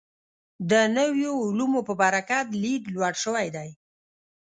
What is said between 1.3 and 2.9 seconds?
علومو په برکت لید